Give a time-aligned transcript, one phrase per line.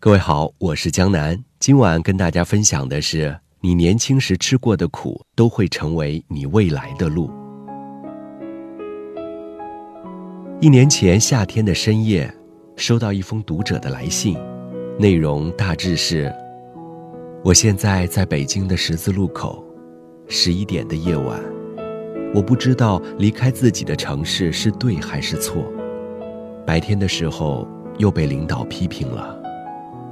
[0.00, 1.36] 各位好，我是江南。
[1.58, 7.28] 今晚跟大家分享的是，你年轻时吃过的苦，都会成为你未来的路。
[10.60, 12.32] 一年前夏天的深夜，
[12.76, 14.38] 收到一封读者的来信，
[15.00, 16.32] 内容大致是：
[17.42, 19.64] 我现在在北京的十字路口，
[20.28, 21.42] 十一点的夜晚，
[22.32, 25.64] 我不知道离开自己的城市是对还是错。
[26.64, 27.66] 白天的时候
[27.98, 29.36] 又被领导批评了。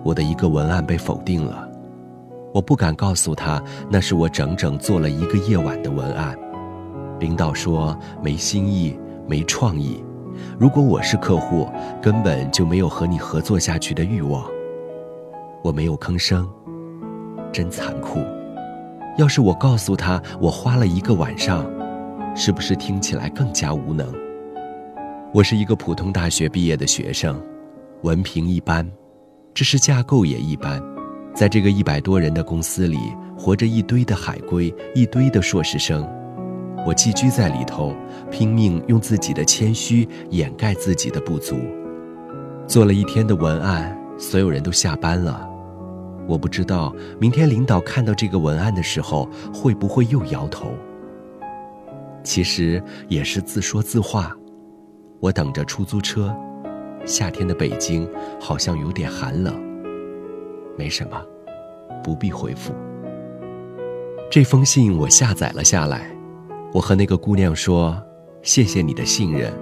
[0.06, 1.68] 我的一个文案被否定了，
[2.54, 3.60] 我不敢告诉他
[3.90, 6.38] 那是我整整做了一个夜晚的文案。
[7.18, 10.04] 领导说没新意、没创意。
[10.56, 11.68] 如果我是客户，
[12.00, 14.44] 根本就没有和你合作下去的欲望。
[15.60, 16.48] 我没有吭声，
[17.50, 18.20] 真残酷。
[19.16, 21.68] 要是我告诉他我花了一个晚上，
[22.36, 24.06] 是不是听起来更加无能？
[25.34, 27.42] 我是一个普通大学毕业的学生，
[28.02, 28.88] 文凭一般。
[29.56, 30.82] 知识架构也一般，
[31.34, 32.98] 在这个一百多人的公司里，
[33.38, 36.06] 活着一堆的海归，一堆的硕士生，
[36.86, 37.96] 我寄居在里头，
[38.30, 41.56] 拼命用自己的谦虚掩盖自己的不足。
[42.66, 45.48] 做了一天的文案，所有人都下班了，
[46.28, 50.68] 我不知道明天领导看到这个文案的时候会不会又摇头。
[52.22, 54.36] 其实也是自说自话，
[55.18, 56.36] 我等着出租车。
[57.06, 58.06] 夏天的北京
[58.40, 59.54] 好像有点寒冷。
[60.76, 61.22] 没什么，
[62.04, 62.74] 不必回复。
[64.28, 66.10] 这封信我下载了下来，
[66.74, 67.96] 我和那个姑娘说
[68.42, 69.52] ：“谢谢你的信任，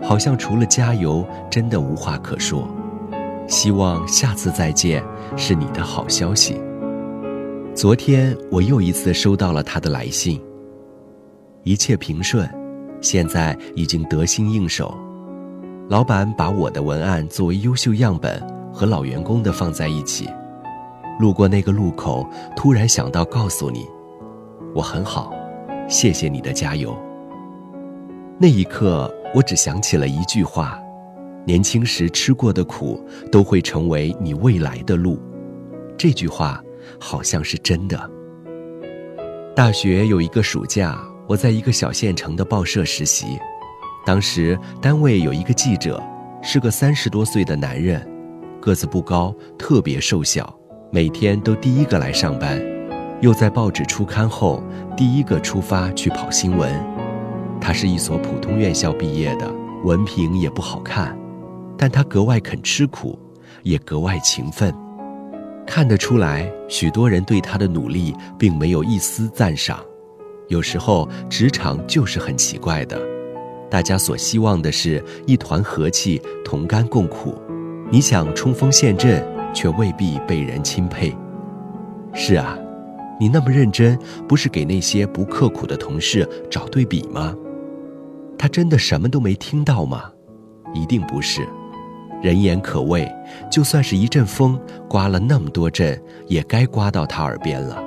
[0.00, 2.66] 好像除了加油，真的无话可说。
[3.48, 5.04] 希望下次再见
[5.36, 6.58] 是你的好消息。”
[7.74, 10.40] 昨天我又一次收到了她的来信。
[11.64, 12.48] 一切平顺，
[13.00, 14.96] 现在已经得心应手。
[15.88, 18.40] 老板把我的文案作为优秀样本
[18.72, 20.28] 和老员工的放在一起，
[21.20, 23.86] 路过那个路口，突然想到告诉你，
[24.74, 25.32] 我很好，
[25.88, 26.96] 谢谢你的加油。
[28.38, 30.80] 那一刻，我只想起了一句话：
[31.44, 35.20] 年轻时吃过的苦，都会成为你未来的路。
[35.98, 36.62] 这句话
[36.98, 38.10] 好像是真的。
[39.54, 40.98] 大学有一个暑假，
[41.28, 43.38] 我在一个小县城的报社实习。
[44.04, 46.02] 当时单位有一个记者，
[46.42, 48.04] 是个三十多岁的男人，
[48.60, 50.52] 个子不高，特别瘦小，
[50.90, 52.60] 每天都第一个来上班，
[53.20, 54.62] 又在报纸出刊后
[54.96, 56.72] 第一个出发去跑新闻。
[57.60, 59.48] 他是一所普通院校毕业的，
[59.84, 61.16] 文凭也不好看，
[61.78, 63.16] 但他格外肯吃苦，
[63.62, 64.74] 也格外勤奋。
[65.64, 69.78] 看得出来，许多人对他的努力并没有一丝赞赏。
[70.48, 73.00] 有时候职场就是很奇怪的。
[73.72, 77.40] 大家所希望的是一团和气，同甘共苦。
[77.90, 81.16] 你想冲锋陷阵，却未必被人钦佩。
[82.12, 82.54] 是啊，
[83.18, 87.34] 你那么认真，不是给那些不刻苦的同事找对比吗？
[88.38, 90.12] 他真的什么都没听到吗？
[90.74, 91.40] 一定不是。
[92.22, 93.10] 人言可畏，
[93.50, 97.82] 就算是一阵风刮了那么多阵，也该刮到他耳边了。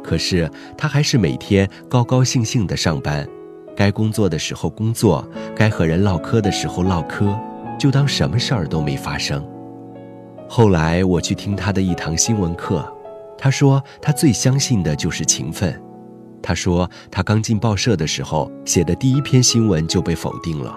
[0.00, 0.48] 可是
[0.78, 3.28] 他还是每天高高兴兴地上班。
[3.76, 7.38] 该工作的时候工作，该和人唠嗑的时候唠嗑，
[7.78, 9.46] 就当什么事儿都没发生。
[10.48, 12.84] 后来我去听他的一堂新闻课，
[13.36, 15.78] 他说他最相信的就是勤奋。
[16.42, 20.74] 他说他刚进报社的时候写的第一篇新闻就被否定了，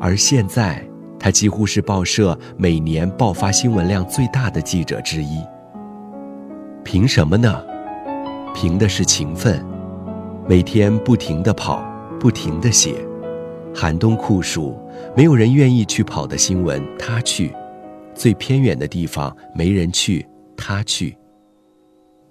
[0.00, 0.84] 而现在
[1.18, 5.40] 他几乎是报社每年爆发新闻量最大的记者之一。
[6.84, 7.62] 凭什么呢？
[8.52, 9.64] 凭的是勤奋，
[10.48, 11.89] 每天不停地跑。
[12.20, 12.96] 不停地写，
[13.74, 14.78] 寒冬酷暑，
[15.16, 17.50] 没有人愿意去跑的新闻，他去；
[18.14, 21.16] 最偏远的地方没人去，他去。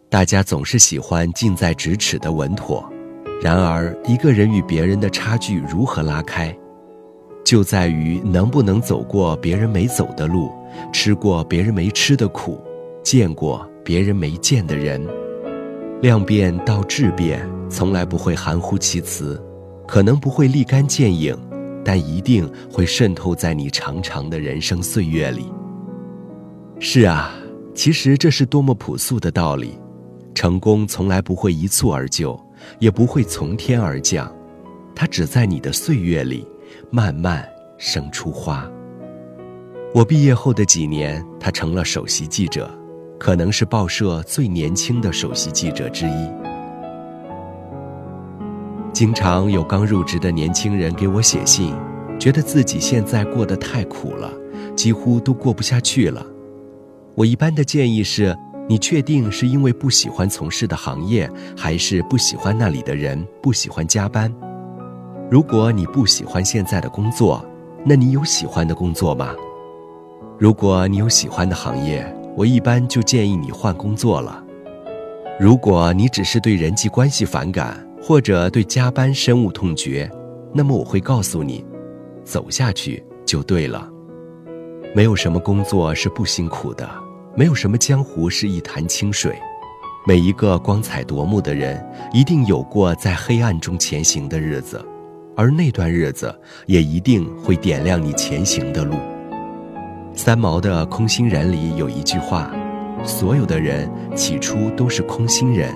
[0.07, 2.87] 大家总是喜欢近在咫尺的稳妥，
[3.41, 6.55] 然而一个人与别人的差距如何拉开，
[7.43, 10.51] 就在于能不能走过别人没走的路，
[10.93, 12.61] 吃过别人没吃的苦，
[13.01, 15.03] 见过别人没见的人。
[16.03, 17.41] 量变到质变，
[17.71, 19.43] 从来不会含糊其辞。
[19.89, 21.35] 可能不会立竿见影，
[21.83, 25.51] 但一定会渗透在你长长的人生岁月里。
[26.79, 27.31] 是啊，
[27.73, 29.79] 其实这是多么朴素的道理。
[30.35, 32.39] 成功从来不会一蹴而就，
[32.77, 34.31] 也不会从天而降，
[34.93, 36.45] 它只在你的岁月里
[36.91, 37.43] 慢慢
[37.79, 38.69] 生出花。
[39.95, 42.69] 我毕业后的几年，他成了首席记者，
[43.19, 46.29] 可能是报社最年轻的首席记者之一。
[48.99, 51.73] 经常有刚入职的年轻人给我写信，
[52.19, 54.29] 觉得自己现在过得太苦了，
[54.75, 56.21] 几乎都过不下去了。
[57.15, 58.37] 我一般的建议是：
[58.67, 64.29] 你确定是因为不喜欢从事的行业，还是不喜欢那里的人，不喜欢加班？
[65.31, 67.41] 如果你不喜欢现在的工作，
[67.85, 69.33] 那你有喜欢的工作吗？
[70.37, 72.05] 如果你有喜欢的行业，
[72.35, 74.43] 我一般就建议你换工作了。
[75.39, 80.09] 如果你只是对人际关系反感，或者对加班深恶痛绝，
[80.53, 81.65] 那么我会告诉你，
[82.23, 83.89] 走下去就对了。
[84.95, 86.89] 没有什么工作是不辛苦的，
[87.35, 89.37] 没有什么江湖是一潭清水。
[90.07, 94.83] 每一个光彩夺目的人，一定有过在黑暗中前行的日子，
[95.35, 96.33] 而那段日子
[96.65, 98.95] 也一定会点亮你前行的路。
[100.15, 102.51] 三毛的《空心人》里有一句话
[103.05, 105.71] ：“所有的人起初都是空心人，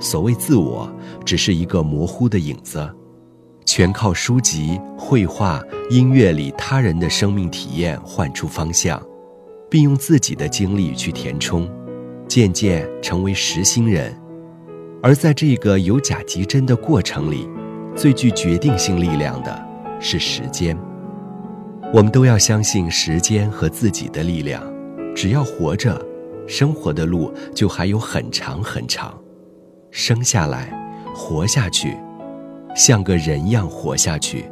[0.00, 0.90] 所谓自我，
[1.24, 2.88] 只是一个模糊的影子。”
[3.66, 9.00] 全靠书籍、绘画、音乐里他人的生命体验换出方向，
[9.68, 11.68] 并用自己的经历去填充，
[12.26, 14.18] 渐渐成为实心人。
[15.02, 17.46] 而在这个由假及真的过程里，
[17.94, 19.66] 最具决定性力量的
[20.00, 20.74] 是时间。
[21.92, 24.62] 我们都要相信时间和自己的力量。
[25.14, 26.00] 只要活着，
[26.46, 29.14] 生活的路就还有很长很长。
[30.00, 30.72] 生下来，
[31.12, 31.96] 活下去。
[32.76, 34.48] 像个人样活下去，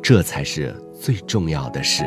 [0.00, 2.04] 这才是最重要的事。